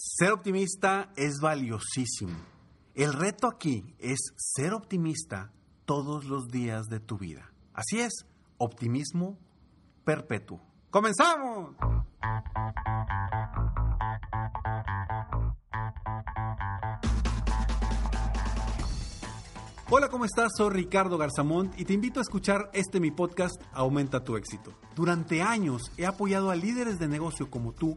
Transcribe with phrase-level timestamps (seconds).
[0.00, 2.38] Ser optimista es valiosísimo.
[2.94, 5.50] El reto aquí es ser optimista
[5.86, 7.52] todos los días de tu vida.
[7.74, 8.12] Así es,
[8.58, 9.36] optimismo
[10.04, 10.60] perpetuo.
[10.90, 11.74] ¡Comenzamos!
[19.90, 20.52] Hola, ¿cómo estás?
[20.56, 24.74] Soy Ricardo Garzamont y te invito a escuchar este mi podcast Aumenta tu éxito.
[24.94, 27.96] Durante años he apoyado a líderes de negocio como tú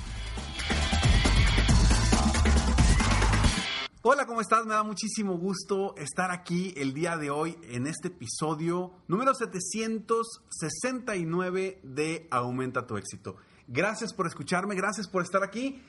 [4.03, 4.65] Hola, ¿cómo estás?
[4.65, 11.81] Me da muchísimo gusto estar aquí el día de hoy en este episodio número 769
[11.83, 13.35] de Aumenta tu éxito.
[13.67, 15.83] Gracias por escucharme, gracias por estar aquí.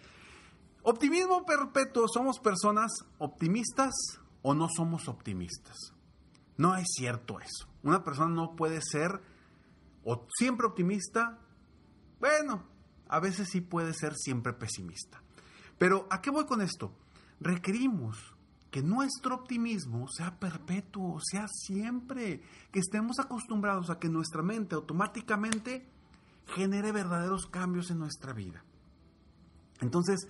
[0.83, 3.95] Optimismo perpetuo, ¿somos personas optimistas
[4.43, 5.95] o no somos optimistas?
[6.59, 7.67] No es cierto eso.
[7.83, 9.23] Una persona no puede ser
[10.05, 11.39] o siempre optimista.
[12.21, 12.63] Bueno,
[13.09, 15.23] a veces sí puede ser siempre pesimista.
[15.79, 16.93] Pero ¿a qué voy con esto?
[17.43, 18.35] Requerimos
[18.71, 25.87] que nuestro optimismo sea perpetuo, sea siempre, que estemos acostumbrados a que nuestra mente automáticamente
[26.47, 28.65] genere verdaderos cambios en nuestra vida.
[29.81, 30.27] Entonces,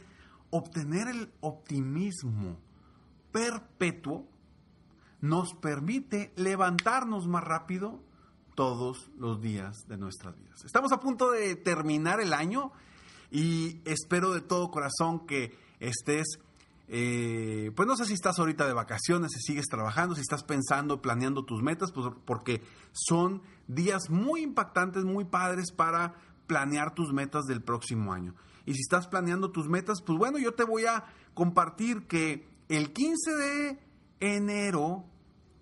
[0.51, 2.59] obtener el optimismo
[3.31, 4.27] perpetuo
[5.21, 8.03] nos permite levantarnos más rápido
[8.55, 10.65] todos los días de nuestras vidas.
[10.65, 12.73] Estamos a punto de terminar el año
[13.31, 16.39] y espero de todo corazón que estés
[16.95, 21.01] eh, pues no sé si estás ahorita de vacaciones, si sigues trabajando, si estás pensando,
[21.01, 26.17] planeando tus metas, pues porque son días muy impactantes, muy padres para
[26.47, 28.35] planear tus metas del próximo año.
[28.67, 32.93] Y si estás planeando tus metas, pues bueno, yo te voy a compartir que el
[32.93, 33.79] 15 de
[34.21, 35.07] enero,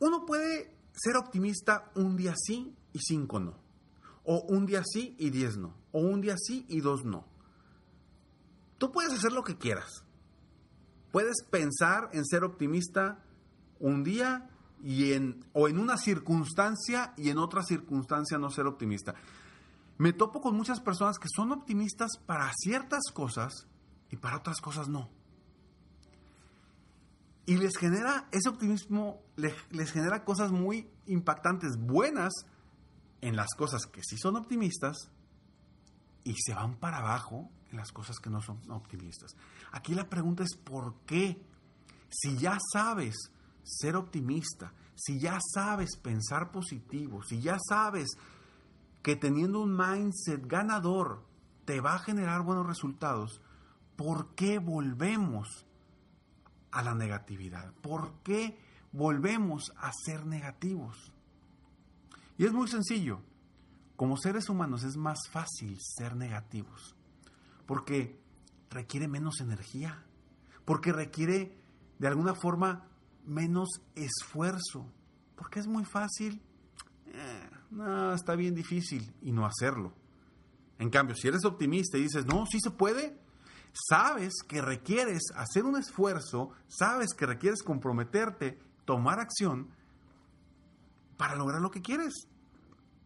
[0.00, 3.54] uno puede ser optimista un día sí y cinco no.
[4.24, 5.74] O un día sí y diez no.
[5.92, 7.24] O un día sí y dos no.
[8.76, 10.04] Tú puedes hacer lo que quieras.
[11.10, 13.24] Puedes pensar en ser optimista
[13.80, 14.50] un día
[14.82, 19.14] y en, o en una circunstancia y en otra circunstancia no ser optimista.
[19.96, 23.66] Me topo con muchas personas que son optimistas para ciertas cosas
[24.10, 25.08] y para otras cosas no.
[27.46, 32.32] Y les genera, ese optimismo les, les genera cosas muy impactantes, buenas
[33.20, 35.10] en las cosas que sí son optimistas
[36.24, 39.34] y se van para abajo en las cosas que no son optimistas.
[39.72, 41.40] Aquí la pregunta es ¿por qué?
[42.10, 43.16] Si ya sabes
[43.62, 48.08] ser optimista, si ya sabes pensar positivo, si ya sabes
[49.02, 51.24] que teniendo un mindset ganador
[51.64, 53.40] te va a generar buenos resultados,
[53.98, 55.66] ¿por qué volvemos
[56.70, 57.74] a la negatividad?
[57.82, 58.56] ¿Por qué
[58.92, 61.12] volvemos a ser negativos?
[62.38, 63.20] Y es muy sencillo.
[63.96, 66.94] Como seres humanos es más fácil ser negativos
[67.68, 68.18] porque
[68.70, 70.02] requiere menos energía,
[70.64, 71.58] porque requiere
[71.98, 72.88] de alguna forma
[73.26, 74.90] menos esfuerzo,
[75.36, 76.40] porque es muy fácil,
[77.08, 79.92] eh, no, está bien difícil y no hacerlo.
[80.78, 83.17] En cambio, si eres optimista y dices, no, sí se puede,
[83.86, 89.68] sabes que requieres hacer un esfuerzo, sabes que requieres comprometerte, tomar acción
[91.16, 92.14] para lograr lo que quieres.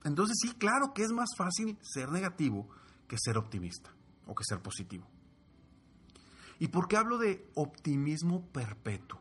[0.05, 2.69] Entonces sí, claro que es más fácil ser negativo
[3.07, 3.91] que ser optimista
[4.27, 5.07] o que ser positivo.
[6.59, 9.21] ¿Y por qué hablo de optimismo perpetuo?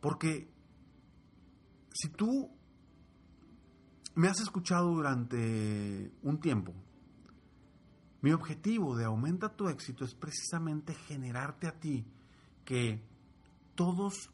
[0.00, 0.50] Porque
[1.92, 2.50] si tú
[4.14, 6.74] me has escuchado durante un tiempo,
[8.22, 12.04] mi objetivo de aumenta tu éxito es precisamente generarte a ti
[12.64, 13.02] que
[13.74, 14.30] todos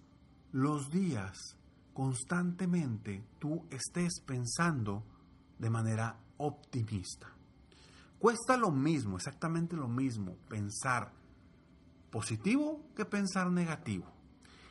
[0.52, 1.56] los días,
[1.92, 5.04] constantemente, tú estés pensando
[5.58, 7.32] de manera optimista.
[8.18, 11.12] Cuesta lo mismo, exactamente lo mismo, pensar
[12.10, 14.06] positivo que pensar negativo.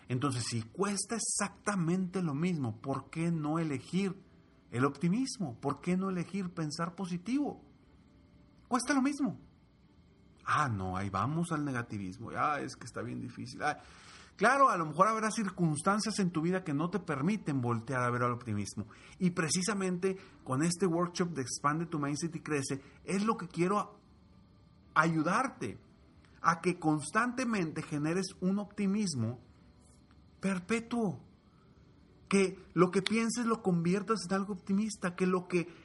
[0.08, 4.16] Entonces, si cuesta exactamente lo mismo, ¿por qué no elegir
[4.72, 5.56] el optimismo?
[5.62, 7.62] ¿Por qué no elegir pensar positivo?
[8.76, 9.40] Cuesta lo mismo.
[10.44, 12.32] Ah, no, ahí vamos al negativismo.
[12.36, 13.64] Ah, es que está bien difícil.
[13.64, 13.80] Ah,
[14.36, 18.10] Claro, a lo mejor habrá circunstancias en tu vida que no te permiten voltear a
[18.10, 18.86] ver al optimismo.
[19.18, 23.98] Y precisamente con este workshop de Expande tu Mindset y Crece, es lo que quiero
[24.94, 25.80] ayudarte
[26.42, 29.40] a que constantemente generes un optimismo
[30.42, 31.22] perpetuo.
[32.28, 35.85] Que lo que pienses lo conviertas en algo optimista, que lo que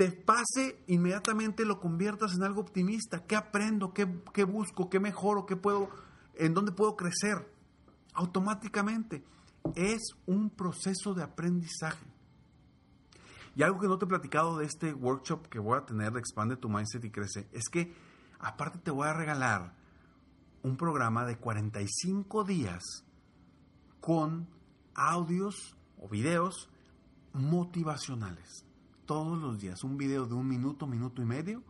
[0.00, 3.26] te pase inmediatamente lo conviertas en algo optimista.
[3.26, 3.92] ¿Qué aprendo?
[3.92, 4.88] ¿Qué, qué busco?
[4.88, 5.44] ¿Qué mejoro?
[5.44, 5.90] ¿Qué puedo?
[6.36, 7.46] ¿En dónde puedo crecer?
[8.14, 9.24] automáticamente.
[9.74, 12.06] Es un proceso de aprendizaje.
[13.54, 16.20] Y algo que no te he platicado de este workshop que voy a tener de
[16.20, 17.94] Expande tu Mindset y Crece es que
[18.38, 19.74] aparte te voy a regalar
[20.62, 22.82] un programa de 45 días
[24.00, 24.48] con
[24.94, 26.70] audios o videos
[27.32, 28.69] motivacionales.
[29.10, 31.64] Todos los días, un video de un minuto, minuto y medio,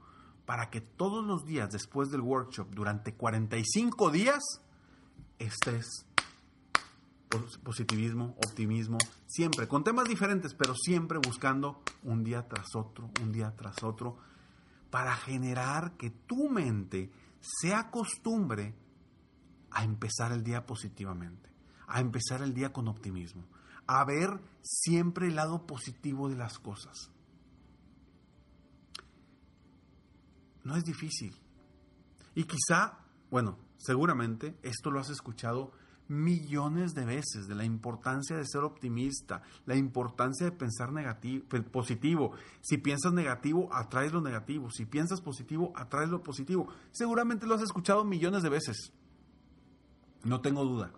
[0.45, 4.43] para que todos los días después del workshop, durante 45 días,
[5.39, 6.05] estés
[7.65, 13.55] positivismo, optimismo, siempre, con temas diferentes, pero siempre buscando un día tras otro, un día
[13.57, 14.19] tras otro,
[14.91, 17.11] para generar que tu mente
[17.41, 18.75] se acostumbre
[19.71, 21.49] a empezar el día positivamente,
[21.87, 23.47] a empezar el día con optimismo,
[23.87, 24.29] a ver
[24.61, 27.11] siempre el lado positivo de las cosas.
[30.65, 31.37] No es difícil.
[32.35, 32.99] Y quizá,
[33.31, 35.73] bueno, seguramente esto lo has escuchado
[36.11, 42.33] millones de veces de la importancia de ser optimista, la importancia de pensar negativo, positivo.
[42.63, 44.71] Si piensas negativo, atraes lo negativo.
[44.71, 46.67] Si piensas positivo, atraes lo positivo.
[46.91, 48.93] Seguramente lo has escuchado millones de veces.
[50.25, 50.93] No tengo duda.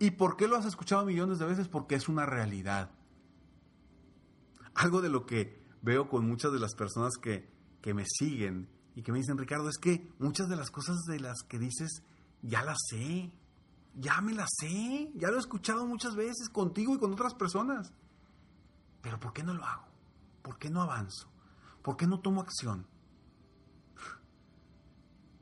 [0.00, 1.68] ¿Y por qué lo has escuchado millones de veces?
[1.68, 2.90] Porque es una realidad.
[4.74, 7.48] Algo de lo que veo con muchas de las personas que,
[7.88, 11.20] que me siguen y que me dicen, Ricardo, es que muchas de las cosas de
[11.20, 12.02] las que dices
[12.42, 13.32] ya las sé
[13.94, 17.94] ya me la sé, ya lo he escuchado muchas veces contigo y con otras personas.
[19.00, 19.86] Pero ¿por qué no lo hago?
[20.42, 21.32] ¿Por qué no avanzo?
[21.80, 22.86] ¿Por qué no tomo acción?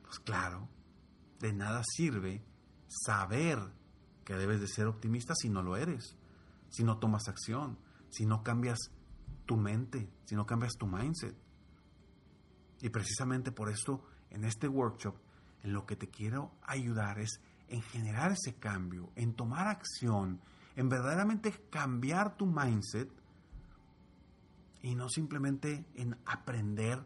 [0.03, 0.69] Pues claro,
[1.41, 2.45] de nada sirve
[2.87, 3.59] saber
[4.23, 6.15] que debes de ser optimista si no lo eres,
[6.69, 7.77] si no tomas acción,
[8.07, 8.79] si no cambias
[9.45, 11.35] tu mente, si no cambias tu mindset.
[12.81, 15.15] Y precisamente por esto, en este workshop,
[15.63, 20.39] en lo que te quiero ayudar es en generar ese cambio, en tomar acción,
[20.75, 23.09] en verdaderamente cambiar tu mindset
[24.81, 27.03] y no simplemente en aprender,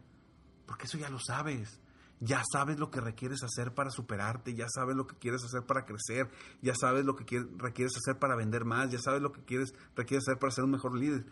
[0.66, 1.80] porque eso ya lo sabes.
[2.20, 5.84] Ya sabes lo que requieres hacer para superarte, ya sabes lo que quieres hacer para
[5.84, 7.24] crecer, ya sabes lo que
[7.56, 10.70] requieres hacer para vender más, ya sabes lo que quieres, requieres hacer para ser un
[10.70, 11.26] mejor líder.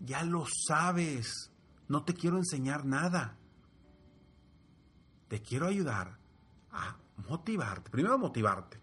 [0.00, 1.50] Ya lo sabes.
[1.88, 3.38] No te quiero enseñar nada.
[5.28, 6.18] Te quiero ayudar
[6.70, 6.96] a
[7.28, 7.90] motivarte.
[7.90, 8.80] Primero motivarte.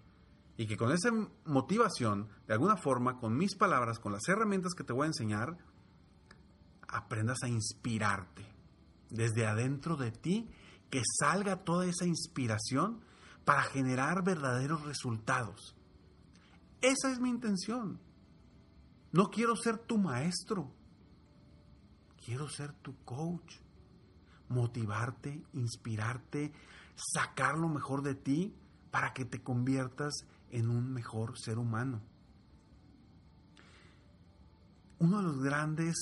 [0.58, 1.10] Y que con esa
[1.46, 5.58] motivación, de alguna forma, con mis palabras, con las herramientas que te voy a enseñar,
[6.88, 8.46] aprendas a inspirarte
[9.10, 10.50] desde adentro de ti,
[10.90, 13.02] que salga toda esa inspiración
[13.46, 15.76] para generar verdaderos resultados.
[16.82, 18.00] Esa es mi intención.
[19.12, 20.72] No quiero ser tu maestro.
[22.24, 23.63] Quiero ser tu coach.
[24.50, 26.52] Motivarte, inspirarte,
[26.96, 28.56] sacar lo mejor de ti
[28.92, 32.02] para que te conviertas en un mejor ser humano.
[35.00, 35.96] Uno de los grandes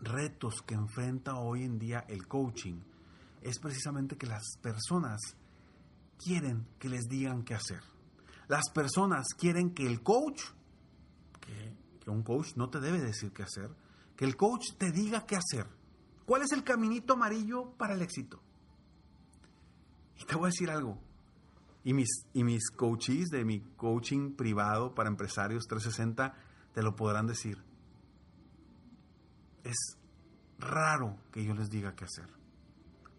[0.00, 2.80] retos que enfrenta hoy en día el coaching
[3.42, 5.20] es precisamente que las personas
[6.18, 7.82] quieren que les digan qué hacer.
[8.48, 10.40] Las personas quieren que el coach,
[11.40, 13.70] que, un coach no te debe decir qué hacer,
[14.16, 15.66] que el coach te diga qué hacer.
[16.30, 18.40] ¿Cuál es el caminito amarillo para el éxito?
[20.16, 20.96] Y te voy a decir algo.
[21.82, 26.32] Y mis, y mis coaches de mi coaching privado para empresarios 360
[26.72, 27.64] te lo podrán decir
[29.64, 29.98] es
[30.60, 32.28] raro que yo les diga qué hacer.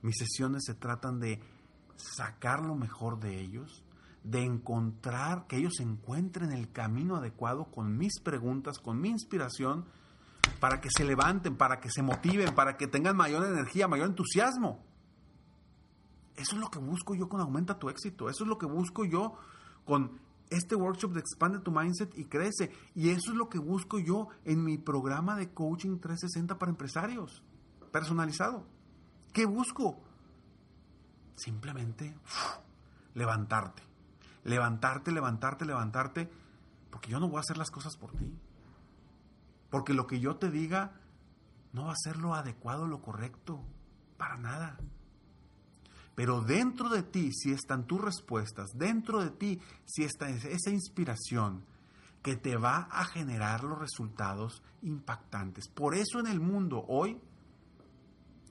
[0.01, 1.41] Mis sesiones se tratan de
[1.97, 3.83] sacar lo mejor de ellos,
[4.23, 9.85] de encontrar, que ellos encuentren el camino adecuado con mis preguntas, con mi inspiración,
[10.59, 14.83] para que se levanten, para que se motiven, para que tengan mayor energía, mayor entusiasmo.
[16.35, 18.29] Eso es lo que busco yo con Aumenta tu éxito.
[18.29, 19.35] Eso es lo que busco yo
[19.85, 20.19] con
[20.49, 22.71] este workshop de Expande tu Mindset y Crece.
[22.93, 27.43] Y eso es lo que busco yo en mi programa de Coaching 360 para empresarios,
[27.91, 28.65] personalizado.
[29.33, 30.01] ¿Qué busco?
[31.35, 32.15] Simplemente
[33.13, 33.83] levantarte.
[34.43, 36.29] Levantarte, levantarte, levantarte.
[36.89, 38.31] Porque yo no voy a hacer las cosas por ti.
[39.71, 40.91] Porque lo que yo te diga
[41.73, 43.63] no va a ser lo adecuado, lo correcto.
[44.17, 44.77] Para nada.
[46.13, 51.63] Pero dentro de ti si están tus respuestas, dentro de ti si está esa inspiración
[52.21, 55.67] que te va a generar los resultados impactantes.
[55.67, 57.19] Por eso en el mundo hoy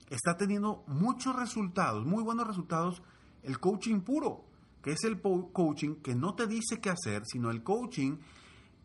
[0.08, 3.02] está teniendo muchos resultados, muy buenos resultados,
[3.42, 4.44] el coaching puro,
[4.82, 8.16] que es el coaching que no te dice qué hacer, sino el coaching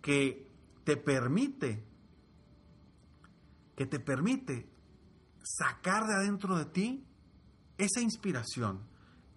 [0.02, 0.48] que
[0.84, 1.84] te permite,
[3.76, 4.70] que te permite
[5.44, 7.06] sacar de adentro de ti
[7.78, 8.82] esa inspiración,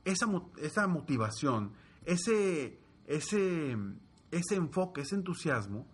[0.04, 0.26] esa,
[0.59, 1.73] esa motivación,
[2.04, 3.76] ese, ese,
[4.30, 5.87] ese enfoque, ese entusiasmo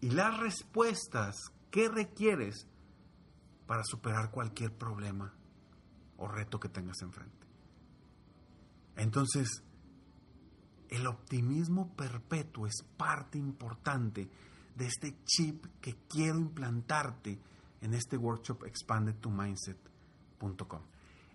[0.00, 1.36] y las respuestas
[1.70, 2.68] que requieres
[3.66, 5.34] para superar cualquier problema
[6.18, 7.46] o reto que tengas enfrente.
[8.96, 9.64] Entonces,
[10.88, 14.30] el optimismo perpetuo es parte importante
[14.76, 17.40] de este chip que quiero implantarte
[17.84, 20.82] en este workshop expandedtomindset.com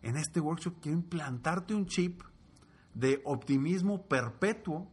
[0.02, 2.22] en este workshop quiero implantarte un chip
[2.94, 4.90] de optimismo perpetuo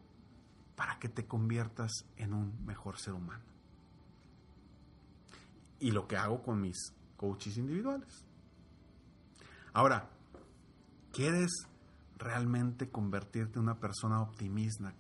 [0.75, 3.45] para que te conviertas en un mejor ser humano.
[5.79, 8.25] Y lo que hago con mis coaches individuales.
[9.73, 10.11] Ahora,
[11.13, 11.51] ¿quieres
[12.19, 14.95] realmente convertirte en una persona optimista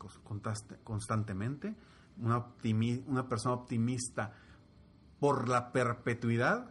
[0.84, 1.74] constantemente?
[2.18, 2.46] Una,
[3.06, 4.32] una persona optimista
[5.20, 6.70] por la perpetuidad?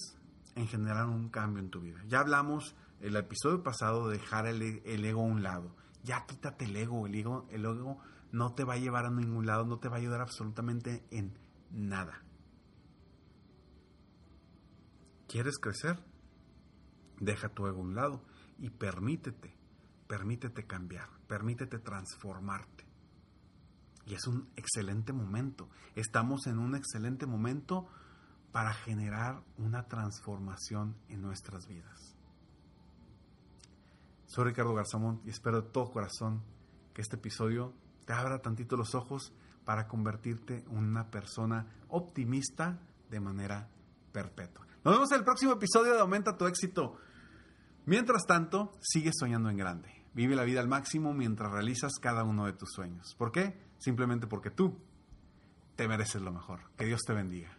[0.54, 2.02] en generar un cambio en tu vida.
[2.08, 4.62] Ya hablamos el episodio pasado de dejar el,
[5.04, 5.74] ego a un lado.
[6.02, 7.06] Ya quítate el ego.
[7.06, 7.98] El ego, el ego
[8.32, 11.38] no te va a llevar a ningún lado, no te va a ayudar absolutamente en
[11.70, 12.22] nada.
[15.28, 15.98] ¿Quieres crecer?
[17.20, 18.22] Deja tu ego a un lado
[18.58, 19.54] y permítete,
[20.06, 22.84] permítete cambiar, permítete transformarte.
[24.06, 25.68] Y es un excelente momento.
[25.94, 27.88] Estamos en un excelente momento
[28.52, 32.16] para generar una transformación en nuestras vidas.
[34.26, 36.42] Soy Ricardo Garzamont y espero de todo corazón
[36.94, 39.32] que este episodio te abra tantito los ojos
[39.64, 42.78] para convertirte en una persona optimista
[43.10, 43.68] de manera
[44.16, 44.66] perpetua.
[44.82, 46.96] Nos vemos en el próximo episodio de Aumenta tu éxito.
[47.84, 49.90] Mientras tanto, sigue soñando en grande.
[50.14, 53.14] Vive la vida al máximo mientras realizas cada uno de tus sueños.
[53.18, 53.60] ¿Por qué?
[53.76, 54.80] Simplemente porque tú
[55.76, 56.60] te mereces lo mejor.
[56.78, 57.58] Que Dios te bendiga.